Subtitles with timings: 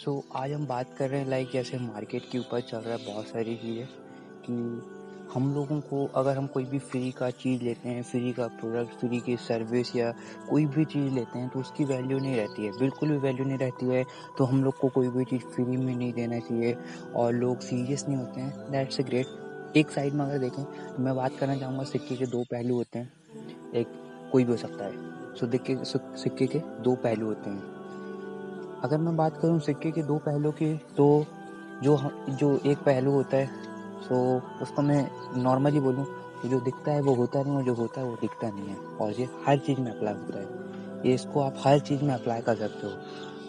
[0.00, 2.96] सो so, आज हम बात कर रहे हैं लाइक जैसे मार्केट के ऊपर चल रहा
[2.96, 3.86] है बहुत सारी चीज़ें
[4.44, 4.52] कि
[5.34, 8.94] हम लोगों को अगर हम कोई भी फ्री का चीज़ लेते हैं फ्री का प्रोडक्ट
[9.00, 10.12] फ्री की सर्विस या
[10.50, 13.58] कोई भी चीज़ लेते हैं तो उसकी वैल्यू नहीं रहती है। बिल्कुल भी वैल्यू नहीं
[13.58, 14.04] रहती है
[14.38, 16.76] तो हम लोग को कोई भी चीज़ फ्री में नहीं देना चाहिए
[17.14, 21.02] और लोग सीरियस नहीं होते हैं। दैट्स ए ग्रेट एक साइड में अगर देखें तो
[21.02, 23.92] मैं बात करना चाहूँगा सिक्के के दो पहलू होते हैं। एक
[24.32, 27.79] कोई भी हो सकता है। सो दिक्के सिक्के के दो पहलू होते हैं।
[28.84, 31.06] अगर मैं बात करूँ सिक्के के दो पहलू की तो
[31.82, 31.96] जो
[32.30, 33.46] जो एक पहलू होता है
[34.02, 34.16] सो
[34.62, 35.02] उसको मैं
[35.42, 36.04] नॉर्मली बोलूँ
[36.42, 38.76] तो जो दिखता है वो होता नहीं और जो होता है वो दिखता नहीं है।
[38.96, 42.40] और ये हर चीज़ में अप्लाई होता है। ये इसको आप हर चीज़ में अप्लाई
[42.40, 42.92] कर सकते हो।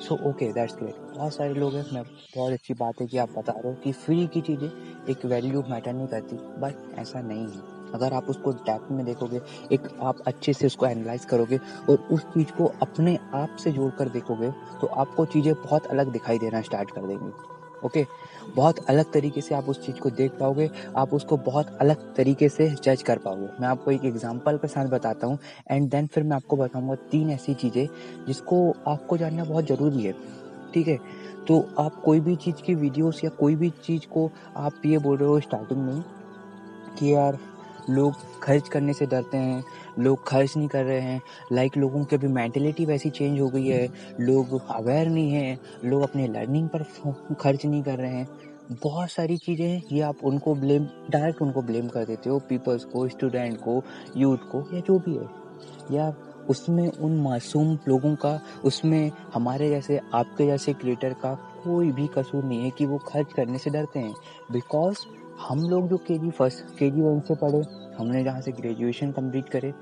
[0.02, 3.30] सो ओके दैट्स ग्रेट बहुत सारे लोग हैं, मैं बहुत अच्छी बात है कि आप
[3.38, 4.70] बता रहे हो कि फ्री की चीज़ें
[5.10, 9.42] एक वैल्यू मैटर नहीं करती बट ऐसा नहीं है। अगर आप उसको डेप्थ में देखोगे,
[9.72, 11.60] एक आप अच्छे से उसको एनालाइज करोगे
[11.90, 14.52] और उस चीज़ को अपने आप से जोड़ कर देखोगे
[14.82, 17.32] तो आपको चीज़ें बहुत अलग दिखाई देना स्टार्ट कर देंगी।
[17.86, 18.06] ओके
[18.56, 22.50] बहुत अलग तरीके से आप उस चीज़ को देख पाओगे, आप उसको बहुत अलग तरीके
[22.50, 25.38] से जज कर पाओगे। मैं आपको एक एग्जांपल के साथ बताता हूँ
[25.72, 27.88] एंड देन फिर मैं आपको बताऊँगा तीन ऐसी चीज़ें
[28.28, 30.14] जिसको आपको जानना बहुत ज़रूरी है।
[30.74, 30.98] ठीक है?
[31.48, 35.18] तो आप कोई भी चीज़ की वीडियोस या कोई भी चीज़ को आप ये बोल
[35.18, 36.02] रहे हो स्टार्टिंग में
[37.00, 37.38] कि यार
[37.92, 39.64] लोग खर्च करने से डरते हैं,
[40.00, 43.68] लोग खर्च नहीं कर रहे हैं लाइक लोगों की अभी मैंटेलिटी वैसी चेंज हो गई
[43.68, 43.88] है,
[44.20, 46.84] लोग अवेयर नहीं हैं, लोग अपने लर्निंग पर
[47.40, 48.28] खर्च नहीं कर रहे हैं।
[48.84, 52.84] बहुत सारी चीज़ें हैं, ये आप उनको ब्लेम डायरेक्ट उनको ब्लेम कर देते हो पीपल्स
[52.84, 53.82] को स्टूडेंट को
[54.18, 55.30] यूथ को, या जो भी है।
[55.92, 56.14] या
[56.50, 62.44] उसमें उन मासूम लोगों का, उसमें हमारे जैसे, आपके जैसे क्रिएटर का कोई भी कसूर
[62.44, 64.14] नहीं है कि वो खर्च करने से डरते हैं।
[64.52, 64.98] बिकॉज़
[65.42, 67.62] हम लोग जो के जी फ़र्स्ट के जी वन से पढ़े
[67.98, 69.74] हमने जहाँ से ग्रेजुएशन कंप्लीट करे,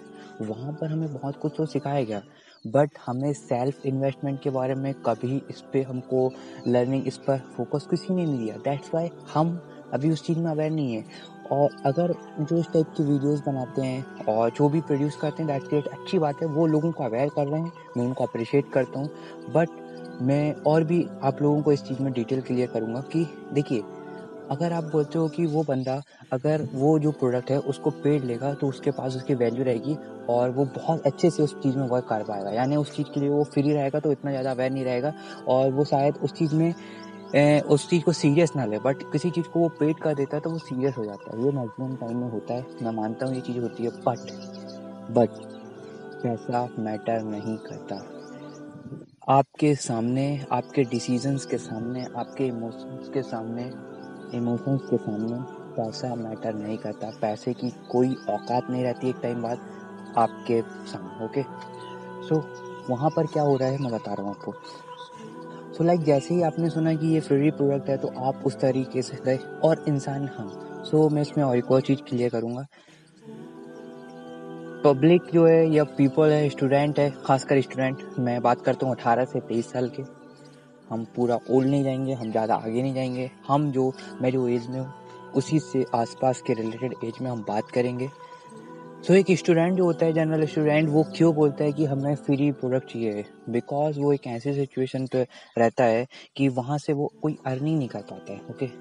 [0.41, 2.21] वहाँ पर हमें बहुत कुछ तो सिखाया गया।
[2.67, 6.31] बट हमें सेल्फ इन्वेस्टमेंट के बारे में कभी इस पर हमको
[6.67, 9.59] लर्निंग इस पर फोकस किसी ने नहीं दिया दैट्स वाई हम
[9.93, 11.03] अभी उस चीज़ में अवेयर नहीं है।
[11.51, 15.51] और अगर जो इस टाइप की वीडियोस बनाते हैं और जो भी प्रोड्यूस करते हैं
[15.51, 18.71] दैट्स ग्रेट अच्छी बात है, वो लोगों को अवेयर कर रहे हैं, मैं उनको अप्रिशिएट
[18.73, 19.09] करता हूँ।
[19.53, 19.69] बट
[20.21, 23.81] मैं और भी आप लोगों को इस चीज़ में डिटेल क्लियर करूँगा कि देखिए
[24.51, 26.01] अगर आप बोलते हो कि वो बंदा
[26.33, 29.95] अगर वो जो प्रोडक्ट है उसको पेड लेगा तो उसके पास उसकी वैल्यू रहेगी
[30.29, 33.19] और वो बहुत अच्छे से उस चीज़ में वर्क कर पाएगा। यानी उस चीज़ के
[33.19, 35.13] लिए वो फ्री रहेगा तो इतना ज़्यादा अवेयर नहीं रहेगा
[35.47, 36.73] और वो शायद उस चीज़ में
[37.35, 40.35] ए, उस चीज़ को सीरियस ना ले। बट किसी चीज़ को वो पेड कर देता
[40.37, 43.25] है तो वो सीरियस हो जाता है। ये मैक्सिमम टाइम में होता है। मैं मानता
[43.25, 44.31] हूँ ये चीज़ होती है बट
[45.11, 45.29] बट
[46.23, 47.95] पैसा मैटर नहीं करता।
[49.29, 53.63] आपके सामने आपके डिसीजंस के सामने आपके इमोशंस के सामने
[54.33, 55.39] इमोशंस के सामने
[55.75, 59.59] पैसा मैटर नहीं करता। पैसे की कोई औकात नहीं रहती एक टाइम बाद
[60.17, 61.43] आपके सामने ओके
[62.27, 62.43] सो
[62.89, 64.53] वहाँ पर क्या हो रहा है मैं बता रहा हूँ आपको।
[65.73, 69.01] सो लाइक जैसे ही आपने सुना कि ये फ्री प्रोडक्ट है तो आप उस तरीके
[69.01, 72.65] से गए और इंसान हाँ। सो मैं इसमें और एक और चीज़ क्लियर करूँगा।
[74.83, 79.25] पब्लिक जो है या पीपल है स्टूडेंट है, खासकर स्टूडेंट मैं बात करता हूँ अठारह
[79.25, 80.03] से तेईस साल के।
[80.89, 83.91] हम पूरा ओल्ड नहीं जाएँगे हम ज़्यादा आगे नहीं जाएँगे। हम जो
[84.21, 84.93] मैं जो एज में हूँ
[85.35, 89.83] उसी से आसपास के रिलेटेड एज में हम बात करेंगे। सो so, एक स्टूडेंट जो
[89.83, 93.23] होता है जनरल स्टूडेंट वो क्यों बोलता है कि हमें फ्री प्रोडक्ट चाहिए?
[93.49, 95.21] बिकॉज़ वो एक ऐसी सिचुएशन पे
[95.57, 96.05] रहता है
[96.35, 98.77] कि वहाँ से वो कोई अर्निंग नहीं कर पाता है ओके okay?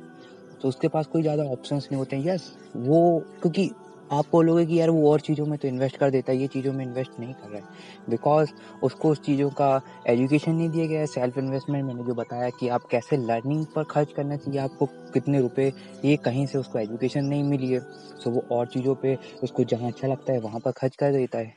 [0.63, 3.71] तो उसके पास कोई ज़्यादा ऑप्शंस नहीं होते हैं। यस वो क्योंकि
[4.13, 6.73] आप बोलोगे कि यार वो और चीज़ों में तो इन्वेस्ट कर देता है, ये चीज़ों
[6.73, 8.51] में इन्वेस्ट नहीं कर रहा है। बिकॉज़
[8.83, 12.69] उसको उस चीज़ों का एजुकेशन नहीं दिया गया है सेल्फ इन्वेस्टमेंट मैंने जो बताया कि
[12.69, 15.73] आप कैसे लर्निंग पर खर्च करना चाहिए, आपको कितने रुपए,
[16.05, 17.81] ये कहीं से उसको एजुकेशन नहीं मिली है।
[18.19, 21.39] सो वो और चीज़ों पर उसको जहाँ अच्छा लगता है, वहाँ पर खर्च कर देता
[21.39, 21.55] है।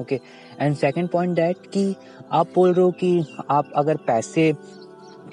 [0.00, 0.20] Okay
[0.60, 1.94] and second point that कि
[2.32, 4.52] आप बोल रहे हो कि आप अगर पैसे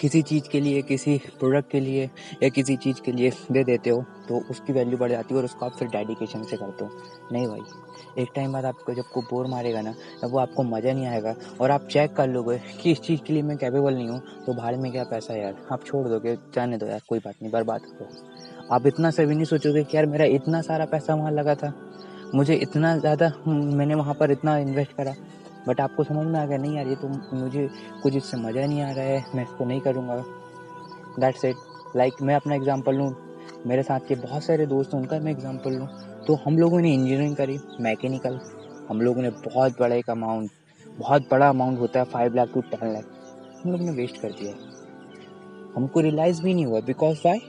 [0.01, 2.09] किसी चीज़ के लिए, किसी प्रोडक्ट के लिए
[2.43, 5.45] या किसी चीज़ के लिए दे देते हो तो उसकी वैल्यू बढ़ जाती है और
[5.45, 6.91] उसको आप फिर डेडिकेशन से करते हो।
[7.31, 7.61] नहीं भाई,
[8.17, 11.35] एक टाइम बाद आपको जब को बोर मारेगा ना, तब वो आपको मज़ा नहीं आएगा
[11.61, 14.53] और आप चेक कर लोगे कि इस चीज़ के लिए मैं कैपेबल नहीं हूँ तो
[14.53, 15.55] भाड़ में क्या पैसा यार?
[15.71, 19.35] आप छोड़ दोगे, जाने दो यार, कोई बात नहीं, बर्बाद करो आप इतना से भी
[19.35, 21.73] नहीं सोचोगे कि यार मेरा इतना सारा पैसा वहाँ लगा था,
[22.35, 25.13] मुझे इतना ज़्यादा, मैंने वहाँ पर इतना इन्वेस्ट करा
[25.67, 27.67] बट आपको समझ में आ गया, नहीं यार, ये तो मुझे
[28.03, 30.23] कुछ इससे मज़ा नहीं आ रहा है, मैं इसको नहीं करूँगा।
[31.19, 31.55] दैट्स इट
[31.95, 33.13] लाइक मैं अपना एग्ज़ाम्पल लूँ,
[33.67, 35.87] मेरे साथ के बहुत सारे दोस्त हैं, उनका मैं एग्ज़ाम्पल लूँ
[36.27, 38.39] तो हम लोगों ने इंजीनियरिंग करी मैकेनिकल
[38.89, 40.49] हम लोगों ने बहुत बड़ा एक अमाउंट
[40.97, 44.31] बहुत बड़ा अमाउंट होता है five lakh to ten lakh हम लोग ने वेस्ट कर
[44.31, 44.53] दिया।
[45.75, 47.39] हमको रियलाइज़ भी नहीं हुआ बिकॉज़ वाई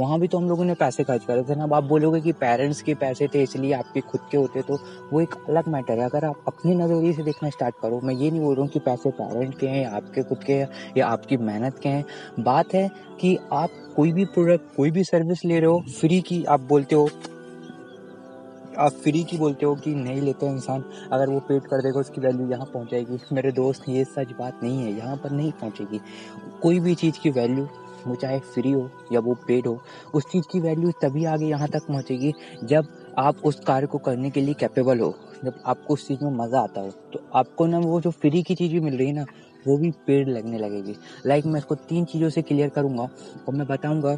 [0.00, 2.32] वहाँ भी तो हम लोगों ने पैसे खर्च करे थे ना। अब आप बोलोगे कि
[2.34, 4.78] पेरेंट्स के पैसे थे इसलिए आपके खुद के होते तो
[5.12, 8.30] वो एक अलग मैटर है। अगर आप अपने नज़रिए से देखना स्टार्ट करो, मैं ये
[8.30, 11.06] नहीं बोल रहा हूँ कि पैसे पेरेंट के हैं या आपके खुद के हैं या
[11.08, 12.04] आपकी मेहनत के हैं।
[12.40, 12.88] बात है
[13.20, 16.94] कि आप कोई भी प्रोडक्ट कोई भी सर्विस ले रहे हो फ्री की आप बोलते
[16.94, 17.08] हो,
[18.78, 22.20] आप फ्री की बोलते हो कि नहीं लेते इंसान। अगर वो पेड कर देगा, उसकी
[22.20, 26.00] वैल्यू यहाँ पहुँचाएगी मेरे दोस्त, ये सच बात नहीं है, यहाँ पर नहीं पहुँचेगी।
[26.62, 27.68] कोई भी चीज़ की वैल्यू
[28.06, 29.78] वो चाहे फ्री हो या वो पेड हो,
[30.14, 32.32] उस चीज़ की वैल्यू तभी आगे यहाँ तक पहुँचेगी
[32.64, 32.86] जब
[33.18, 35.14] आप उस कार्य को करने के लिए कैपेबल हो।
[35.44, 38.54] जब आपको उस चीज़ में मज़ा आता हो तो आपको ना वो जो फ्री की
[38.54, 39.24] चीज़ भी मिल रही है ना,
[39.66, 43.08] वो भी पेड लगने लगेगी। लाइक मैं इसको तीन चीज़ों से क्लियर करूँगा
[43.48, 44.14] और मैं बताऊँगा,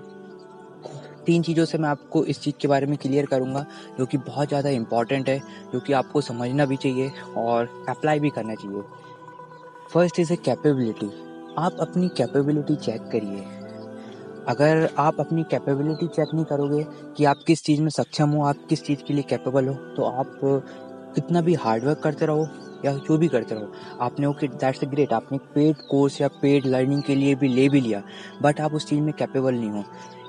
[1.27, 3.65] तीन चीज़ों से मैं आपको इस चीज़ के बारे में क्लियर करूँगा
[3.99, 5.39] जो कि बहुत ज़्यादा इंपॉर्टेंट है,
[5.73, 8.83] जो कि आपको समझना भी चाहिए और अप्लाई भी करना चाहिए।
[9.93, 11.11] फ़र्स्ट इज़ ए कैपेबिलिटी
[11.59, 13.45] आप अपनी कैपेबिलिटी चेक करिए।
[14.49, 16.85] अगर आप अपनी कैपेबिलिटी चेक नहीं करोगे
[17.17, 20.05] कि आप किस चीज़ में सक्षम हो आप किस चीज़ के लिए कैपेबल हो तो
[20.05, 20.39] आप
[21.15, 22.47] कितना भी हार्डवर्क करते रहो
[22.85, 27.03] या जो भी करते रहो आपने ओके दैट्स ग्रेट आपने पेड कोर्स या पेड लर्निंग
[27.03, 28.03] के लिए भी ले भी लिया
[28.43, 29.85] बट आप उस चीज़ में कैपेबल नहीं हो।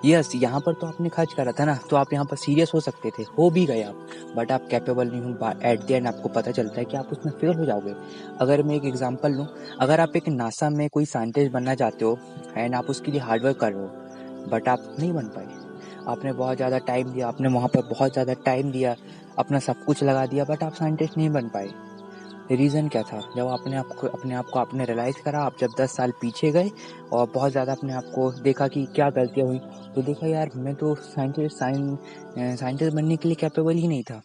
[0.06, 2.72] यस yes, यहाँ पर तो आपने खर्च करा था ना तो आप यहाँ पर सीरियस
[2.74, 4.08] हो सकते थे हो भी गए आप
[4.38, 7.34] बट आप कैपेबल नहीं हो एट द एंड आपको पता चलता है कि आप उसमें
[7.34, 7.96] फेल हो जाओगे।
[8.42, 9.48] अगर मैं एक एग्जांपल लूँ
[9.82, 12.18] अगर आप एक नासा में कोई साइंटिस्ट बनना चाहते हो
[12.58, 14.03] एंड आप उसके लिए हार्डवर्क कर रहे हो
[14.48, 15.48] बट आप नहीं बन पाए।
[16.08, 18.96] आपने बहुत ज़्यादा टाइम दिया, आपने वहाँ पर बहुत ज़्यादा टाइम दिया,
[19.40, 21.70] अपना सब कुछ लगा दिया बट आप साइंटिस्ट नहीं बन पाए।
[22.52, 23.20] रीज़न क्या था?
[23.36, 26.70] जब आपने आपको, अपने आप को आपने रियलाइज़ करा, आप जब दस साल पीछे गए
[27.14, 29.60] और बहुत ज़्यादा अपने आप को देखा कि क्या गलतियाँ हुई
[29.96, 34.22] तो देखा, यार, मैं तो साइंटिस्ट साइंटिस्ट बनने के लिए कैपेबल ही नहीं था।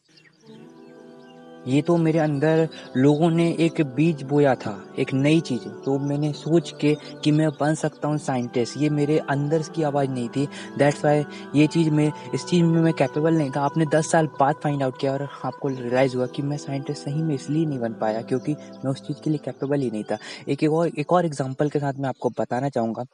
[1.68, 6.32] ये तो मेरे अंदर लोगों ने एक बीज बोया था, एक नई चीज़। तो मैंने
[6.32, 6.94] सोच के
[7.24, 10.46] कि मैं बन सकता हूँ साइंटिस्ट। ये मेरे अंदर की आवाज़ नहीं थी।
[10.78, 11.24] दैट्स वाई
[11.54, 14.82] ये चीज़ में, इस चीज़ में मैं कैपेबल नहीं था। आपने दस साल बाद फाइंड
[14.82, 18.22] आउट किया और आपको रियलाइज़ हुआ कि मैं साइंटिस्ट सही में इसलिए नहीं बन पाया
[18.22, 20.18] क्योंकि मैं उस चीज़ के लिए कैपेबल ही नहीं था।
[20.48, 23.04] एक एक और एक और एग्ज़ाम्पल के साथ मैं आपको बताना चाहूँगा।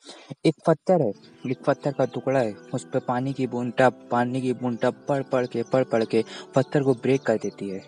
[0.46, 1.12] एक पत्थर है,
[1.46, 5.04] एक पत्थर का टुकड़ा है। उस पर पानी की बूंद टप पानी की बूंद टप
[5.08, 6.24] पढ़ पढ़ के, पढ़ पढ़ के
[6.54, 7.82] पत्थर को ब्रेक कर देती है।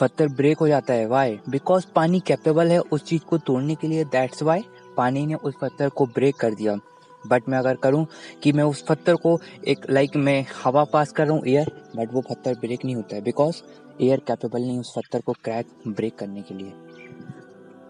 [0.00, 3.88] पत्थर ब्रेक हो जाता है। वाई बिकॉज़ पानी कैपेबल है उस चीज़ को तोड़ने के
[3.88, 4.64] लिए। दैट्स वाई
[4.96, 6.76] पानी ने उस पत्थर को ब्रेक कर दिया।
[7.24, 8.06] बट मैं अगर करूँ
[8.42, 12.12] कि मैं उस पत्थर को एक लाइक मैं हवा पास कर रहा हूँ एयर बट
[12.12, 13.62] वो पत्थर ब्रेक नहीं होता है। बिकॉज़
[14.00, 16.72] एयर कैपेबल नहीं उस पत्थर को क्रैक ब्रेक करने के लिए।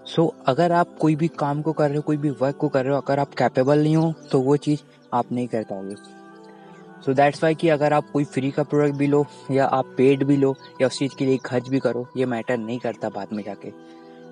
[0.06, 2.68] सो so, अगर आप कोई भी काम को कर रहे हो कोई भी वर्क को
[2.68, 4.80] कर रहे हो अगर आप कैपेबल नहीं हो तो वो चीज़
[5.14, 5.94] आप नहीं कर पाओगे।
[7.08, 10.24] सो दैट्स वाई कि अगर आप कोई फ्री का प्रोडक्ट भी लो, या आप पेड
[10.24, 13.28] भी लो, या उस चीज़ के लिए खर्च भी करो, ये मैटर नहीं करता बाद
[13.32, 13.68] में जाके।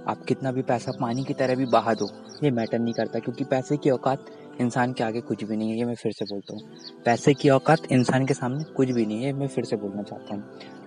[0.09, 2.09] आप कितना भी पैसा पानी की तरह भी बहा दो,
[2.45, 4.27] ये मैटर नहीं करता, क्योंकि पैसे की औकात
[4.61, 6.63] इंसान के आगे कुछ भी नहीं है, ये मैं फिर से बोलता हूँ।
[7.05, 10.35] पैसे की औकात इंसान के सामने कुछ भी नहीं है मैं फिर से बोलना चाहता
[10.35, 10.45] हूँ।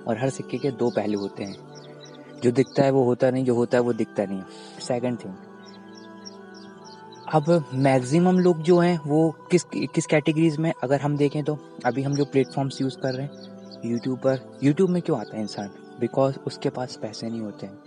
[0.08, 1.58] और हर सिक्के के दो पहलू होते हैं।
[2.44, 4.42] जो दिखता है वो होता नहीं, जो होता है वो दिखता नहीं
[4.80, 5.34] सेकेंड थिंग
[7.34, 10.72] अब मैक्सिमम लोग जो हैं, वो किस किस कैटेगरीज में?
[10.84, 14.90] अगर हम देखें तो अभी हम जो प्लेटफॉर्म्स यूज़ कर रहे हैं यूट्यूब पर यूट्यूब
[14.90, 15.70] में क्यों आता है इंसान?
[16.00, 17.78] बिकॉज़ उसके पास पैसे नहीं होते हैं।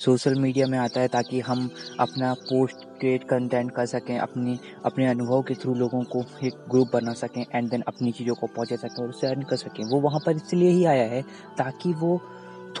[0.00, 1.70] सोशल मीडिया में आता है ताकि हम
[2.00, 6.90] अपना पोस्ट क्रिएट कंटेंट कर सकें, अपनी, अपने अनुभव के थ्रू लोगों को एक ग्रुप
[6.92, 10.00] बना सकें एंड देन अपनी चीज़ों को पहुँचा सकें और उससे अर्न कर सकें। वो
[10.00, 11.22] वहाँ पर इसलिए ही आया है
[11.58, 12.20] ताकि वो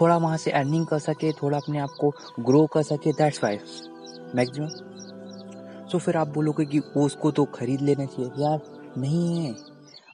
[0.00, 3.58] थोड़ा वहाँ से अर्निंग कर सके, थोड़ा अपने आप को ग्रो कर सके। दैट्स वाई
[4.34, 4.68] मैक्सिमम
[5.92, 8.60] तो फिर आप बोलोगे कि उसको तो खरीद लेना चाहिए। यार,
[8.98, 9.54] नहीं है।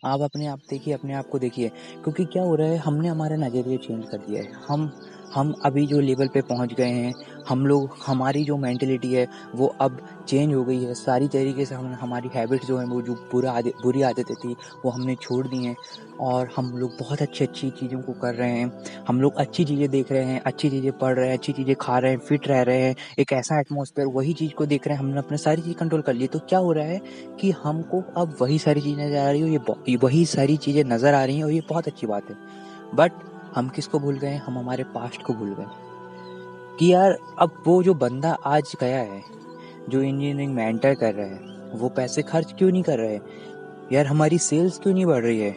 [0.04, 1.68] आप अपने आप देखिए, अपने आप को देखिए।
[2.04, 5.00] क्योंकि क्या हो रहा है, हमने हमारा नज़रिया चेंज कर दिया है। हम
[5.34, 7.12] हम अभी जो लेवल पे पहुँच गए हैं,
[7.48, 11.74] हम लोग, हमारी जो मैंटेलिटी है, वो अब चेंज हो गई है। सारी तरीके से
[11.74, 14.54] हम, हमारी हैबिट जो है, वो जो बुरा आदत बुरी आदतें थी,
[14.84, 15.76] वो हमने छोड़ दी हैं।
[16.20, 18.72] और हम लोग बहुत अच्छी अच्छी चीज़ों को कर रहे हैं।
[19.08, 21.98] हम लोग अच्छी चीज़ें देख रहे हैं, अच्छी चीज़ें पढ़ रहे हैं, अच्छी चीज़ें खा
[21.98, 25.02] रहे हैं फिट रह रहे हैं। एक ऐसा एटमोसफेयर वही चीज़ को देख रहे हैं,
[25.02, 27.00] हमने अपने सारी चीज़ कंट्रोल कर ली। तो क्या हो रहा है
[27.40, 31.14] कि हमको अब वही सारी चीज़ें नज़र आ रही हो ये वही सारी चीज़ें नज़र
[31.14, 32.36] आ रही हैं, और ये बहुत अच्छी बात है।
[32.94, 33.12] बट
[33.56, 34.34] हम किसको भूल गए?
[34.34, 35.66] हम हमारे पास्ट को भूल गए।
[36.78, 39.22] कि यार, अब वो जो बंदा आज गया है,
[39.88, 41.40] जो इंजीनियरिंग में एंटर कर रहा है,
[41.74, 43.18] वो पैसे खर्च क्यों नहीं कर रहे
[43.92, 45.56] यार, हमारी सेल्स क्यों नहीं बढ़ रही है?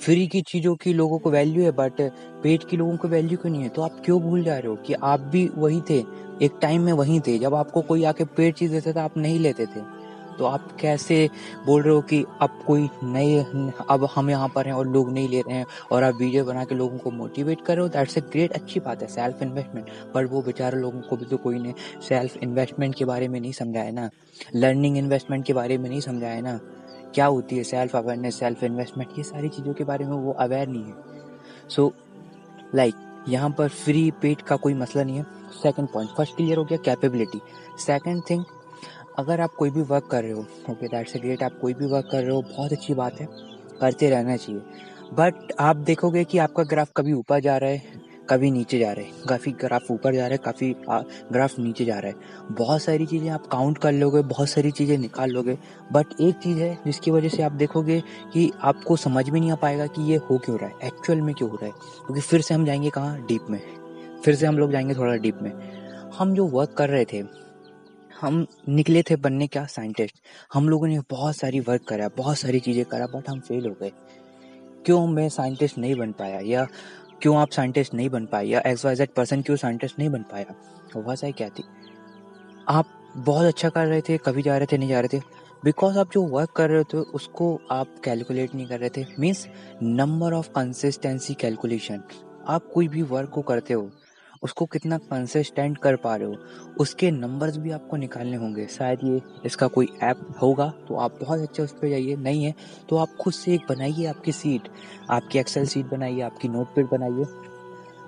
[0.00, 3.52] फ्री की चीज़ों की लोगों को वैल्यू है बट पेट की लोगों को वैल्यू क्यों
[3.52, 3.68] नहीं है?
[3.68, 5.98] तो आप क्यों भूल जा रहे हो कि आप भी वही थे?
[6.42, 9.38] एक टाइम में वही थे। जब आपको कोई आके पेट चीज़ देता था, आप नहीं
[9.38, 9.97] लेते थे।
[10.38, 11.28] तो आप कैसे
[11.66, 13.38] बोल रहे हो कि अब कोई नए,
[13.90, 16.64] अब हम यहाँ पर हैं और लोग नहीं ले रहे हैं और आप वीडियो बना
[16.64, 17.88] के लोगों को मोटिवेट कर रहे हो?
[17.88, 21.36] दैट्स ए ग्रेट अच्छी बात है सेल्फ इन्वेस्टमेंट पर वो बेचारे लोगों को भी तो
[21.36, 21.74] कोई ने
[22.08, 24.08] सेल्फ इन्वेस्टमेंट के बारे में नहीं समझाया ना?
[24.56, 26.58] लर्निंग इन्वेस्टमेंट के बारे में नहीं समझाया ना?
[27.14, 30.68] क्या होती है सेल्फ अवेयरनेस सेल्फ इन्वेस्टमेंट ये सारी चीज़ों के बारे में वो अवेयर
[30.68, 31.92] नहीं है। सो
[32.74, 32.94] लाइक
[33.28, 35.24] यहाँ पर फ्री पेड का कोई मसला नहीं है।
[35.62, 37.40] सेकंड पॉइंट फ़र्स्ट क्लियर हो गया कैपेबिलिटी
[37.78, 38.44] सेकंड थिंग
[39.18, 41.86] अगर आप कोई भी वर्क कर रहे हो ओके दैट्स ए ग्रेट आप कोई भी
[41.86, 43.28] वर्क कर रहे हो, बहुत अच्छी बात है,
[43.80, 44.60] करते रहना चाहिए।
[45.14, 47.82] बट आप देखोगे कि आपका ग्राफ कभी ऊपर जा रहा है,
[48.30, 50.74] कभी नीचे जा रहे हैं। काफ़ी ग्राफ ऊपर जा रहा है, काफ़ी
[51.32, 54.96] ग्राफ नीचे जा रहा है। बहुत सारी चीज़ें आप काउंट कर लोगे, बहुत सारी चीज़ें
[54.98, 55.58] निकाल लोगे।
[55.92, 58.00] बट एक चीज़ है जिसकी वजह से आप देखोगे
[58.32, 61.34] कि आपको समझ में नहीं आ पाएगा कि ये हो क्यों रहा है एक्चुअल में
[61.34, 61.72] क्यों हो रहा है।
[62.06, 63.26] क्योंकि फिर से हम जाएँगे कहाँ?
[63.26, 63.60] डीप में।
[64.24, 65.52] फिर से हम लोग जाएँगे थोड़ा डीप में।
[66.18, 67.47] हम जो वर्क कर रहे थे
[68.20, 70.14] हम निकले थे बनने क्या साइंटिस्ट
[70.52, 73.76] हम लोगों ने बहुत सारी वर्क करा, बहुत सारी चीज़ें करा बट हम फेल हो
[73.82, 73.92] गए।
[74.86, 76.40] क्यों मैं साइंटिस्ट नहीं बन पाया?
[76.40, 76.66] या
[77.22, 78.44] क्यों आप साइंटिस्ट नहीं बन पाए?
[78.44, 80.54] या एक्स वाई जेड पर्सन क्यों साइंटिस्ट नहीं बन पाया?
[80.96, 81.64] वजह क्या थी?
[82.68, 85.22] आप बहुत अच्छा कर रहे थे, कभी जा रहे थे, नहीं जा रहे थे।
[85.64, 89.46] बिकॉज़ आप जो वर्क कर रहे थे, उसको आप कैलकुलेट नहीं कर रहे थे। Means
[89.82, 92.02] number of consistency calculation
[92.48, 93.90] आप कोई भी वर्क को करते हो
[94.42, 96.36] उसको कितना कंसिस्टेंट कर पा रहे हो?
[96.80, 101.40] उसके नंबर्स भी आपको निकालने होंगे। शायद ये इसका कोई ऐप होगा तो आप बहुत
[101.40, 102.54] अच्छे उस पर जाइए। नहीं है
[102.88, 104.68] तो आप खुद से एक बनाइए आपकी सीट
[105.10, 107.24] आपकी एक्सेल सीट बनाइए, आपकी नोट बनाइए।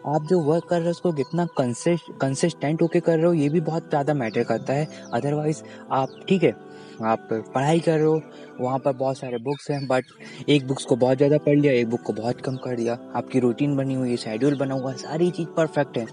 [0.07, 3.61] आप जो वर्क कर रहे हो, उसको कितना कंसिस्टेंट होके कर रहे हो, ये भी
[3.63, 6.55] बहुत ज़्यादा मैटर करता है। अदरवाइज़ आप, ठीक है,
[7.03, 8.23] आप पढ़ाई कर रहे हो,
[8.61, 10.05] वहाँ पर बहुत सारे बुक्स हैं बट
[10.49, 13.41] एक बुक्स को बहुत ज़्यादा पढ़ लिया, एक बुक को बहुत कम कर दिया। आपकी
[13.41, 16.07] रूटीन बनी हुई है शेड्यूल बना हुआ सारी चीज़ परफेक्ट है।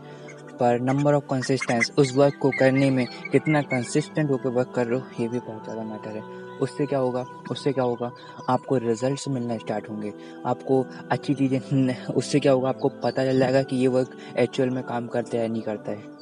[0.60, 5.00] पर नंबर ऑफ़ कंसिस्टेंस उस वर्क को करने में कितना कंसिस्टेंट होकर वर्क कर रहे
[5.00, 7.26] हो, ये भी बहुत ज़्यादा मैटर है। उससे क्या होगा?
[7.52, 8.12] उससे क्या होगा?
[8.50, 10.14] आपको रिजल्ट्स मिलना स्टार्ट होंगे।
[10.46, 12.70] आपको अच्छी चीज़ें उससे क्या होगा?
[12.70, 16.16] आपको पता चल जाएगा कि ये वर्क एक्चुअल में काम करता है नहीं करता है।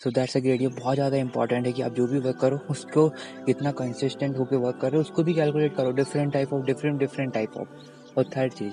[0.00, 2.58] सो दैट्स अ ग्रेट ये बहुत ज़्यादा इंपॉर्टेंट है कि आप जो भी वर्क करो,
[2.70, 3.08] उसको
[3.46, 7.56] कितना कंसिस्टेंट होकर वर्क करो, उसको भी कैलकुलेट करो। Different type of different different type
[7.56, 8.72] of और थर्ड चीज़,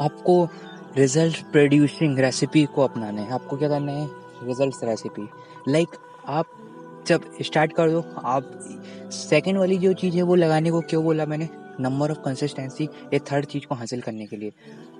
[0.00, 0.48] आपको
[0.96, 4.08] रिज़ल्ट प्रोड्यूसिंग रेसिपी को अपनाना है। आपको क्या करना है?
[4.44, 5.28] रिज़ल्ट रेसिपी
[5.68, 5.96] लाइक
[6.28, 6.46] आप
[7.06, 8.50] जब स्टार्ट कर दो, आप
[9.12, 11.48] सेकेंड वाली जो चीज़ है वो लगाने को क्यों बोला मैंने?
[11.80, 14.52] नंबर ऑफ़ कंसिस्टेंसी ये थर्ड चीज़ को हासिल करने के लिए।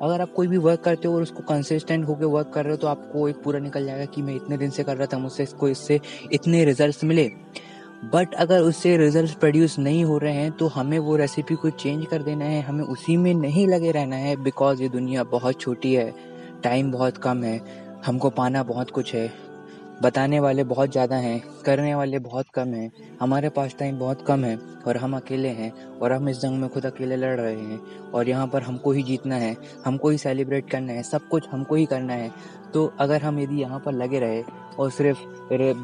[0.02, 2.76] अगर आप कोई भी वर्क करते हो और उसको कंसिस्टेंट होकर वर्क कर रहे हो
[2.76, 5.42] तो आपको एक पूरा निकल जाएगा कि मैं इतने दिन से कर रहा था, मुझसे
[5.42, 6.00] इसको इससे
[6.32, 7.30] इतने रिज़ल्ट मिले।
[8.04, 12.06] बट अगर उससे रिज़ल्ट प्रोड्यूस नहीं हो रहे हैं तो हमें वो रेसिपी को चेंज
[12.06, 15.94] कर देना है। हमें उसी में नहीं लगे रहना है बिकॉज़ ये दुनिया बहुत छोटी
[15.94, 16.12] है
[16.64, 17.60] टाइम बहुत कम है,
[18.06, 19.30] हमको पाना बहुत कुछ है।
[20.00, 24.44] बताने वाले बहुत ज़्यादा हैं, करने वाले बहुत कम हैं, हमारे पास टाइम बहुत कम
[24.44, 24.56] है,
[24.86, 27.78] और हम अकेले हैं, और हम इस जंग में खुद अकेले लड़ रहे हैं,
[28.10, 31.74] और यहाँ पर हमको ही जीतना है, हमको ही सेलिब्रेट करना है, सब कुछ हमको
[31.74, 32.30] ही करना है।
[32.74, 34.42] तो अगर हम यदि यहाँ पर लगे रहे,
[34.78, 35.18] और सिर्फ़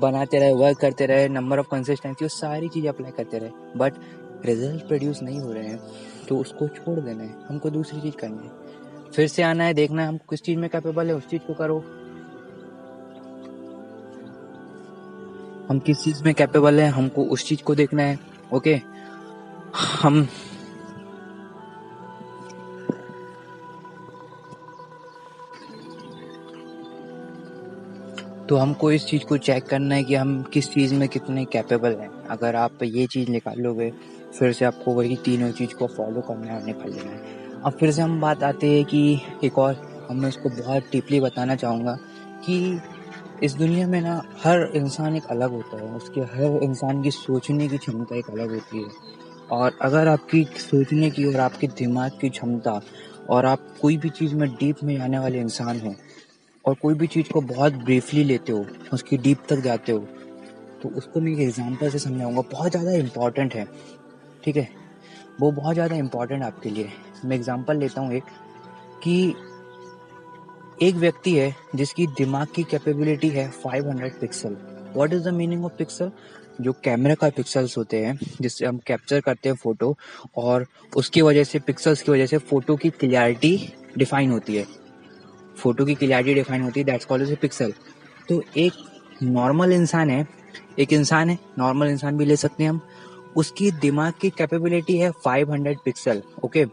[0.01, 3.95] बनाते रहे वर्क करते रहे नंबर ऑफ़ कंसिस्टेंसी वो सारी चीज़ें अप्लाई करते रहे बट
[4.47, 5.81] रिज़ल्ट प्रोड्यूस नहीं हो रहे हैं
[6.29, 10.03] तो उसको छोड़ देना है, हमको दूसरी चीज़ करनी है। फिर से आना है, देखना
[10.03, 11.79] है हम किस चीज़ में कैपेबल है, उस चीज़ को करो।
[15.69, 18.19] हम किस चीज़ में कैपेबल है, हमको उस चीज़ को देखना है
[18.55, 18.81] ओके
[20.03, 20.27] हम
[28.49, 31.97] तो हमको इस चीज़ को चेक करना है कि हम किस चीज़ में कितने कैपेबल
[32.01, 33.91] हैं। अगर आप ये चीज़ निकाल लोगे
[34.39, 37.73] फिर से आपको वही तीनों चीज़ को फॉलो करना है और निकाल लेना है। अब
[37.81, 39.75] फिर से हम बात आते हैं कि एक और,
[40.09, 41.97] हम मैं इसको बहुत डीपली बताना चाहूँगा
[42.45, 42.81] कि
[43.43, 47.69] इस दुनिया में ना हर इंसान एक अलग होता है, उसके हर इंसान की सोचने
[47.69, 48.89] की क्षमता एक अलग होती है।
[49.51, 52.81] और अगर आपकी सोचने की और आपके दिमाग की क्षमता
[53.31, 55.95] और आप कोई भी चीज़ में डीप में जाने वाले इंसान हो
[56.65, 59.99] और कोई भी चीज़ को बहुत ब्रीफली लेते हो, उसकी डीप तक जाते हो
[60.83, 63.65] तो उसको मैं एक एग्ज़ाम्पल से समझाऊँगा। बहुत ज़्यादा इंपॉर्टेंट है,
[64.45, 64.69] ठीक है?
[65.41, 66.91] वो बहुत ज़्यादा इंपॉर्टेंट आपके लिए
[67.25, 68.25] मैं एग्ज़ाम्पल लेता हूँ एक
[69.03, 69.35] कि
[70.83, 74.57] एक व्यक्ति है जिसकी दिमाग की कैपेबिलिटी है 500 pixel
[74.95, 76.11] what is the meaning of pixel
[76.61, 79.97] जो कैमरे का पिक्सल्स होते हैं, जिससे हम कैप्चर करते हैं फ़ोटो
[80.37, 80.67] और
[80.97, 84.67] उसकी वजह से पिक्सल्स की वजह से फ़ोटो की क्लियरिटी डिफाइन होती है.
[85.57, 87.73] फ़ोटो की क्लियरिटी डिफाइन होती है दैट्स कॉल्ड एज पिक्सल
[88.29, 88.73] तो एक
[89.23, 90.27] नॉर्मल इंसान है,
[90.79, 92.81] एक इंसान है नॉर्मल इंसान भी ले सकते हैं हम.
[93.37, 96.65] उसकी दिमाग की कैपेबिलिटी है 500 पिक्सल ओके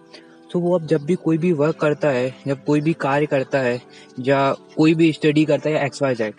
[0.56, 3.60] तो वो अब जब भी कोई भी वर्क करता है, जब कोई भी कार्य करता
[3.60, 3.82] है,
[4.20, 6.34] या कोई भी स्टडी करता है एक्स वाई जेड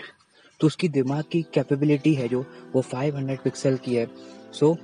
[0.60, 2.44] तो उसकी दिमाग की कैपेबिलिटी है जो,
[2.74, 4.06] वो 500 पिक्सल की है।
[4.52, 4.76] सो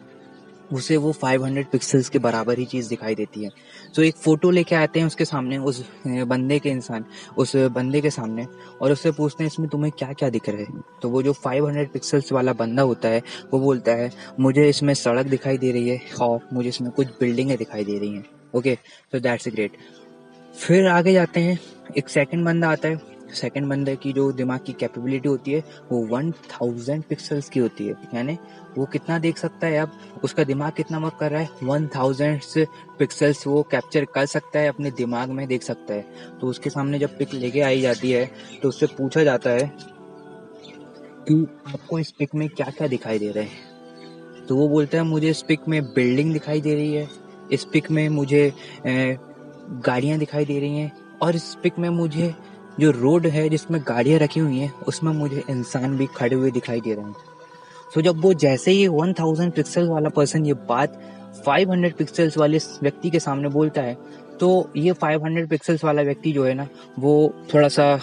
[0.73, 3.51] उसे वो 500 पिक्सल्स के बराबर ही चीज़ दिखाई देती है।
[3.97, 7.05] तो एक फ़ोटो लेके आते हैं उसके सामने, उस बंदे के इंसान,
[7.39, 8.47] उस बंदे के सामने,
[8.83, 10.67] और उससे पूछते हैं, इसमें तुम्हें क्या क्या दिख रहा है?
[11.03, 13.23] तो वो जो 500 पिक्सल्स वाला बंदा होता है,
[13.53, 14.11] वो बोलता है,
[14.41, 18.15] मुझे इसमें सड़क दिखाई दे रही है, और मुझे इसमें कुछ बिल्डिंगें दिखाई दे रही
[18.15, 18.77] हैं। ओके
[19.13, 19.77] तो दैट्स ग्रेट
[20.55, 21.59] फिर आगे जाते हैं।
[21.99, 25.99] एक सेकंड बंदा आता है। सेकंड बंदे की जो दिमाग की कैपेबिलिटी होती है, वो
[26.07, 28.37] वन थाउज़ेंड पिक्सल्स की होती है, यानी
[28.77, 29.93] वो कितना देख सकता है अब?
[30.25, 31.49] उसका दिमाग कितना वर्क कर रहा है?
[31.63, 32.41] वन थाउज़ेंड
[32.99, 36.05] पिक्सल्स वो कैप्चर कर सकता है, अपने दिमाग में देख सकता है।
[36.41, 38.31] तो उसके सामने जब पिक लेके आई जाती है
[38.63, 39.73] तो उससे पूछा जाता है
[41.23, 44.47] कि आपको इस पिक में क्या क्या दिखाई दे रहा है?
[44.49, 47.09] तो वो बोलता है, मुझे इस पिक में बिल्डिंग दिखाई दे रही है।
[47.53, 48.53] इस पिक में मुझे
[48.87, 50.93] गाड़ियाँ दिखाई दे रही हैं
[51.23, 52.35] और इस पिक में मुझे
[52.81, 56.81] जो रोड है जिसमें गाड़ियाँ रखी हुई हैं, उसमें मुझे इंसान भी खड़े हुए दिखाई
[56.81, 57.15] दे रहे हैं।
[57.95, 61.01] सो जब वो जैसे ही 1000 पिक्सल वाला पर्सन ये बात
[61.49, 63.97] 500 पिक्सल्स वाले व्यक्ति के सामने बोलता है
[64.41, 66.67] तो ये 500 पिक्सल्स वाला व्यक्ति जो है ना,
[66.99, 67.95] वो थोड़ा सा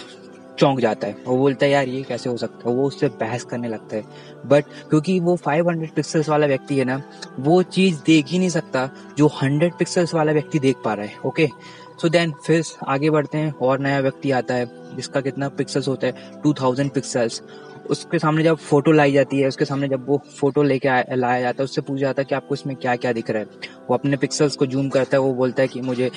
[0.60, 2.74] चौंक जाता है वो बोलता है, यार, ये कैसे हो सकता है?
[2.76, 4.04] वो उससे बहस करने लगता है।
[4.46, 7.02] बट क्योंकि वो 500 पिक्सल्स वाला व्यक्ति है ना,
[7.38, 8.88] वो चीज़ देख ही नहीं सकता
[9.18, 11.48] जो 100 पिक्सल्स वाला व्यक्ति देख पा रहा है ओके
[12.00, 14.66] सो देन फिर आगे बढ़ते हैं और नया व्यक्ति आता है
[14.96, 17.42] जिसका कितना पिक्सल्स होता है टू थाउज़ेंड पिक्सल्स
[17.90, 21.62] उसके सामने जब फ़ोटो लाई जाती है उसके सामने जब वो फ़ोटो लेके लाया जाता
[21.62, 23.46] है उससे पूछा जाता है कि आपको इसमें क्या क्या दिख रहा है।
[23.88, 26.10] वो अपने पिक्सल्स को जूम करता है वो बोलता है कि मुझे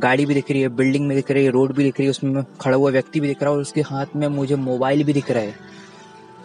[0.00, 2.10] गाड़ी भी दिख रही है बिल्डिंग भी दिख रही है रोड भी दिख रही है
[2.10, 5.12] उसमें खड़ा हुआ व्यक्ति भी दिख रहा है और उसके हाथ में मुझे मोबाइल भी
[5.12, 5.54] दिख रहा है।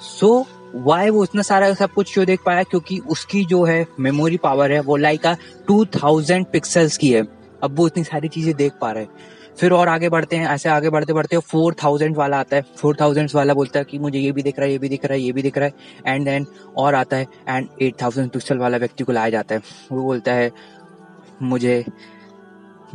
[0.02, 0.46] सो so,
[0.86, 2.64] वाई वो इतना सारा सब कुछ क्यों देख पाया?
[2.64, 5.36] क्योंकि उसकी जो है मेमोरी पावर है वो लाइक
[5.68, 7.24] टू थाउज़ेंड पिक्सल्स की है।
[7.65, 10.69] अब वो इतनी सारी चीज़ें देख पा रहे हैं। फिर और आगे बढ़ते हैं, ऐसे
[10.69, 14.19] आगे बढ़ते बढ़ते फोर थाउज़ेंड वाला आता है। फोर थाउज़ेंड वाला बोलता है कि मुझे
[14.19, 16.15] ये भी दिख रहा है, ये भी दिख रहा है, ये भी दिख रहा है।
[16.15, 16.45] एंड देन
[16.77, 20.34] और आता है एंड एट थाउज़ेंड पिक्सल वाला व्यक्ति को लाया जाता है। वो बोलता
[20.34, 20.51] है,
[21.41, 21.84] मुझे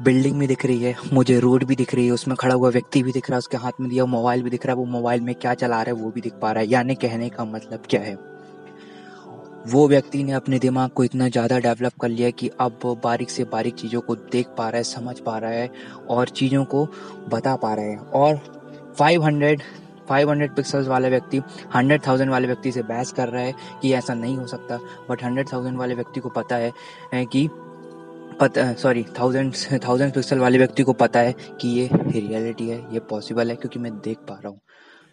[0.00, 3.02] बिल्डिंग भी दिख रही है, मुझे रोड भी दिख रही है, उसमें खड़ा हुआ व्यक्ति
[3.02, 5.20] भी दिख रहा है, उसके हाथ में दिया मोबाइल भी दिख रहा है, वो मोबाइल
[5.20, 7.82] में क्या चला रहा है, वो भी दिख पा रहा है। यानी कहने का मतलब
[7.90, 8.14] क्या है?
[9.69, 13.31] वो व्यक्ति ने अपने दिमाग को इतना ज़्यादा डेवलप कर लिया कि अब वो बारीक
[13.31, 15.71] से बारीक चीज़ों को देख पा रहा है समझ पा रहा है
[16.11, 16.85] और चीज़ों को
[17.29, 18.37] बता पा रहा है। और
[18.99, 19.62] 500
[20.09, 21.40] 500 पिक्सल्स वाले व्यक्ति
[21.75, 24.79] 100,000 वाले व्यक्ति से बहस कर रहा है कि ऐसा नहीं हो सकता।
[25.11, 26.73] बट 100,000 वाले व्यक्ति को पता है
[27.26, 27.49] कि
[28.40, 33.01] पता सॉरी थाउज़ेंड थाउज़ेंड पिक्सल वाले व्यक्ति को पता है कि ये रियलिटी है ये
[33.11, 34.61] पॉसिबल है क्योंकि मैं देख पा रहा हूँ।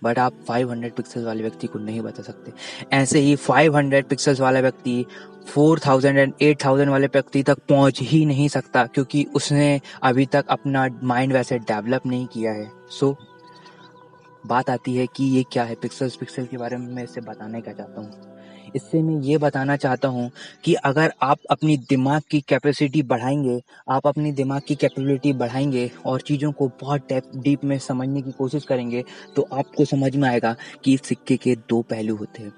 [0.04, 2.52] बट आप 500 पिक्सल वाले व्यक्ति को नहीं बता सकते।
[2.94, 5.06] ऐसे ही 500 पिक्सल्स वाला व्यक्ति
[5.58, 10.88] 4000 एंड 8000 वाले व्यक्ति तक पहुँच ही नहीं सकता क्योंकि उसने अभी तक अपना
[11.04, 13.16] माइंड वैसे डेवलप नहीं किया है। सो so,
[14.46, 15.76] बात आती है कि ये क्या है?
[15.76, 18.37] पिक्सल्स पिक्सल के बारे में मैं इसे बताने का चाहता हूँ।
[18.76, 20.30] इससे मैं ये बताना चाहता हूँ
[20.64, 26.22] कि अगर आप अपनी दिमाग की कैपेसिटी बढ़ाएँगे, आप अपनी दिमाग की कैपेबिलिटी बढ़ाएँगे और
[26.22, 29.04] चीज़ों को बहुत डेप डीप में समझने की कोशिश करेंगे
[29.36, 32.54] तो आपको समझ में आएगा कि सिक्के के दो पहलू होते हैं।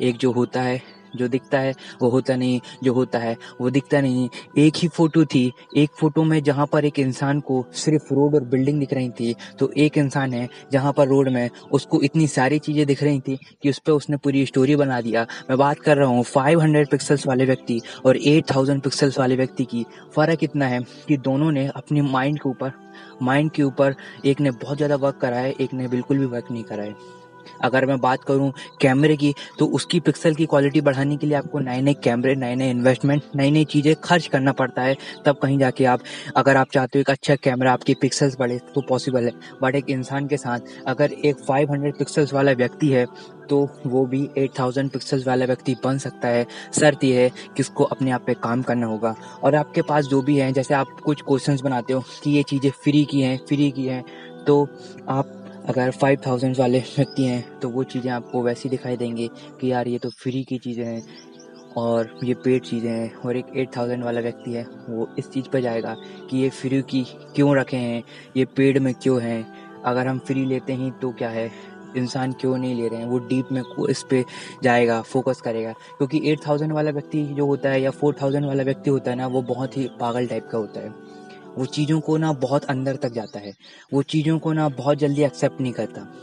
[0.00, 0.80] एक जो होता है
[1.16, 5.24] जो दिखता है, वो होता नहीं, जो होता है, वो दिखता नहीं। एक ही फ़ोटो
[5.24, 9.08] थी। एक फ़ोटो में जहाँ पर एक इंसान को सिर्फ़ रोड और बिल्डिंग दिख रही
[9.10, 13.20] थी तो एक इंसान है जहाँ पर रोड में उसको इतनी सारी चीज़ें दिख रही
[13.20, 16.60] थी कि उस पर उसने पूरी स्टोरी बना दिया। मैं बात कर रहा हूँ फाइव
[16.60, 19.84] हंड्रेड पिक्सल्स वाले व्यक्ति और एट थाउज़ेंड पिक्सल्स वाले व्यक्ति की।
[20.16, 22.72] फ़र्क इतना है कि दोनों ने अपने माइंड के ऊपर
[23.22, 23.94] माइंड के ऊपर
[24.26, 26.94] एक ने बहुत ज़्यादा वर्क करा है, एक ने बिल्कुल भी वर्क नहीं करा है।
[27.62, 31.58] अगर मैं बात करूँ कैमरे की तो उसकी पिक्सल की क्वालिटी बढ़ाने के लिए आपको
[31.60, 34.96] नए नए कैमरे नए नए इन्वेस्टमेंट नई नई चीज़ें खर्च करना पड़ता है,
[35.26, 36.00] तब कहीं जाके आप,
[36.36, 39.90] अगर आप चाहते हो एक अच्छा कैमरा, आपकी पिक्सल्स बढ़े तो पॉसिबल है। बट एक
[39.90, 43.06] इंसान के साथ अगर एक 500 पिक्सल्स वाला व्यक्ति है
[43.50, 47.84] तो वो भी 8000 पिक्सल्स वाला व्यक्ति बन सकता है। शर्त यह है कि उसको
[47.86, 51.22] अपने आप पे काम करना होगा। और आपके पास जो भी है, जैसे आप कुछ
[51.22, 54.02] क्वेश्चंस बनाते हो कि ये चीज़ें फ्री की हैं फ्री की हैं
[54.46, 54.62] तो
[55.08, 55.36] आप
[55.70, 59.28] अगर फाइव थाउज़ेंड वाले व्यक्ति हैं तो वो चीज़ें आपको वैसी दिखाई देंगी
[59.60, 61.02] कि यार ये तो फ्री की चीज़ें हैं
[61.76, 65.48] और ये पेड चीज़ें हैं और एक एट थाउज़ेंड वाला व्यक्ति है, वो इस चीज़
[65.48, 65.94] पर जाएगा
[66.30, 67.04] कि ये फ्री की
[67.34, 68.02] क्यों रखे हैं,
[68.36, 69.82] ये पेड में क्यों हैं?
[69.82, 71.50] अगर हम फ्री लेते हैं तो क्या है?
[71.96, 73.06] इंसान क्यों नहीं ले रहे हैं?
[73.06, 74.24] वो डीप में इस पर
[74.62, 78.62] जाएगा फोकस करेगा। क्योंकि एट थाउज़ेंड वाला व्यक्ति जो होता है या फोर थाउज़ेंड वाला
[78.62, 81.18] व्यक्ति होता है ना, वो बहुत ही पागल टाइप का होता है।
[81.58, 83.54] वो चीज़ों को ना बहुत अंदर तक जाता है।
[83.92, 86.14] वो चीज़ों को ना बहुत जल्दी एक्सेप्ट नहीं करता।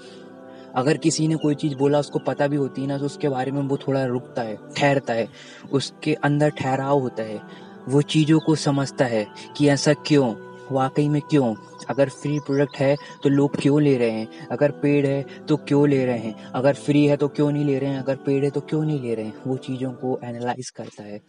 [0.76, 3.52] अगर किसी ने कोई चीज़ बोला, उसको पता भी होती है ना तो उसके बारे
[3.52, 5.30] में वो थोड़ा रुकता है, ठहरता है।
[5.72, 7.42] उसके अंदर ठहराव होता है।
[7.90, 10.47] वो चीज़ों को समझता है कि ऐसा क्यों?
[10.72, 11.54] वाकई में क्यों?
[11.90, 14.48] अगर फ्री प्रोडक्ट है तो लोग क्यों ले रहे हैं?
[14.48, 16.46] अगर पेड है तो क्यों ले रहे हैं?
[16.46, 18.00] अगर फ्री है तो क्यों नहीं ले रहे हैं?
[18.00, 19.34] अगर पेड है तो क्यों नहीं ले रहे हैं?
[19.48, 21.22] वो चीज़ों को एनालाइज करता है।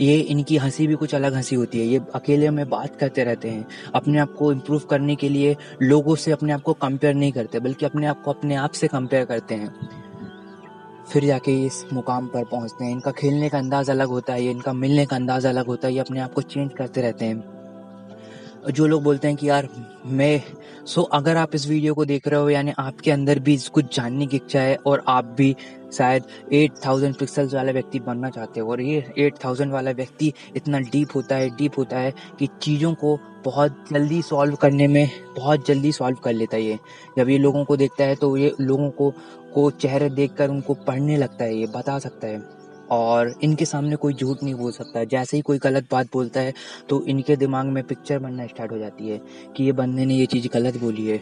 [0.00, 3.50] ये इनकी हँसी भी कुछ अलग हँसी होती है। ये अकेले में बात करते रहते
[3.50, 7.32] हैं। अपने आप को इम्प्रूव करने के लिए लोगों से अपने आप को कंपेयर नहीं
[7.32, 9.74] करते, बल्कि अपने आप को अपने आप से कंपेयर करते हैं।
[11.12, 14.72] फिर जाके इस मुकाम पर पहुँचते हैं। इनका खेलने का अंदाज अलग होता है, इनका
[14.72, 17.53] मिलने का अंदाज अलग होता है। ये अपने आप को चेंज करते रहते हैं।
[18.64, 19.68] जो लोग बोलते हैं कि यार,
[20.06, 20.42] मैं
[20.86, 24.26] सो अगर आप इस वीडियो को देख रहे हो, यानी आपके अंदर भी कुछ जानने
[24.26, 25.54] की इच्छा है और आप भी
[25.92, 31.14] शायद 8000 पिक्सल्स वाला व्यक्ति बनना चाहते हो, और ये 8000 वाला व्यक्ति इतना डीप
[31.14, 35.92] होता है डीप होता है कि चीज़ों को बहुत जल्दी सॉल्व करने में, बहुत जल्दी
[35.92, 36.78] सॉल्व कर लेता है ये।
[37.18, 39.12] जब ये लोगों को देखता है तो ये लोगों को
[39.54, 42.42] को चेहरे देखकर उनको पढ़ने लगता है, ये बता सकता है।
[42.94, 46.52] और इनके सामने कोई झूठ नहीं बोल सकता। जैसे ही कोई गलत बात बोलता है
[46.88, 49.20] तो इनके दिमाग में पिक्चर बनना स्टार्ट हो जाती है
[49.56, 51.20] कि ये बंदे ने ये चीज़ गलत बोली है।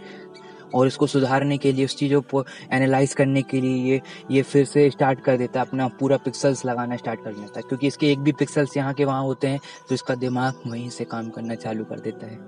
[0.74, 4.64] और इसको सुधारने के लिए, उस चीज़ों को एनालाइज करने के लिए ये ये फिर
[4.64, 8.10] से स्टार्ट कर देता है। अपना पूरा पिक्सल्स लगाना स्टार्ट कर देता है। क्योंकि इसके
[8.12, 11.54] एक भी पिक्सल्स यहाँ के वहाँ होते हैं तो इसका दिमाग वहीं से काम करना
[11.56, 12.38] चालू कर देता है।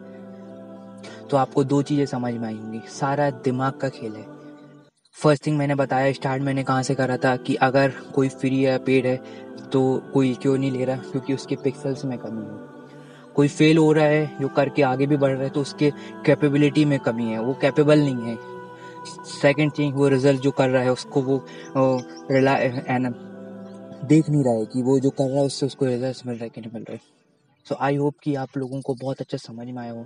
[1.30, 4.33] तो आपको दो चीज़ें समझ में आई होंगी। सारा दिमाग का खेल है।
[5.24, 8.76] फ़र्स्ट थिंग मैंने बताया स्टार्ट मैंने कहाँ से करा था कि अगर कोई फ्री है
[8.78, 9.16] पेड है
[9.72, 9.80] तो
[10.14, 14.04] कोई क्यों नहीं ले रहा, क्योंकि उसके पिक्सल्स में कमी है। कोई फेल हो रहा
[14.04, 15.90] है, जो करके आगे भी बढ़ रहा है तो उसके
[16.26, 18.37] कैपेबिलिटी में कमी है, वो कैपेबल नहीं है।
[19.32, 21.42] सेकेंड थिंग वो रिज़ल्ट जो कर रहा है, उसको वो
[22.30, 22.58] रिला
[24.04, 26.44] देख नहीं रहा है कि वो जो कर रहा है, उससे उसको रिज़ल्ट मिल रहा
[26.44, 27.13] है कि नहीं मिल रहा है।
[27.66, 30.05] सो आई होप कि आप लोगों को बहुत अच्छा समझ में आया हो।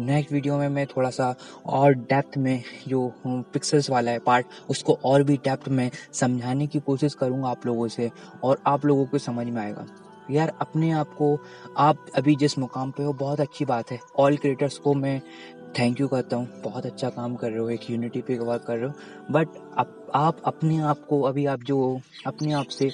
[0.00, 1.34] नेक्स्ट वीडियो में मैं थोड़ा सा
[1.66, 6.80] और डेप्थ में जो पिक्सल्स वाला है पार्ट उसको और भी डेप्थ में समझाने की
[6.80, 8.10] कोशिश करूँगा आप लोगों से
[8.44, 9.86] और आप लोगों को समझ में आएगा।
[10.30, 11.38] यार अपने आप को
[11.78, 15.20] आप अभी जिस मुकाम पे हो बहुत अच्छी बात है। ऑल क्रिएटर्स को मैं
[15.78, 18.76] थैंक यू करता हूँ। बहुत अच्छा काम कर रहे हो एक यूनिटी पे वर्क कर
[18.76, 18.92] रहे हो।
[19.30, 22.90] बट आप, आप अपने आप को अभी आप जो अपने आप से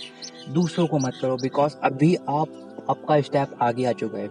[0.51, 4.29] दूसरों को मत करो बिकॉज़ अभी आप आपका स्टेप आगे आ चुका है।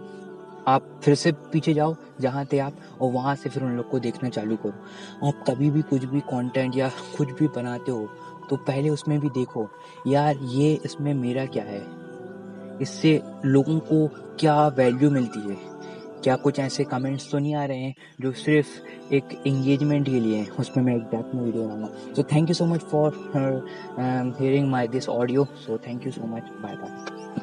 [0.68, 3.98] आप फिर से पीछे जाओ, जहाँ थे आप, और वहाँ से फिर उन लोग को
[3.98, 8.08] देखना चालू करो। आप कभी भी कुछ भी कंटेंट या कुछ भी बनाते हो
[8.50, 9.68] तो पहले उसमें भी देखो,
[10.06, 11.82] यार, ये इसमें मेरा क्या है?
[12.82, 14.06] इससे लोगों को
[14.40, 15.56] क्या वैल्यू मिलती है?
[16.22, 20.44] क्या कुछ ऐसे कमेंट्स तो नहीं आ रहे हैं जो सिर्फ़ एक इंगेजमेंट के लिए
[20.60, 23.12] उसमें मैं एक डेप्थ में वीडियो बनाऊँगा। So thank you so much for
[24.40, 27.33] hearing my this audio so thank you so much bye bye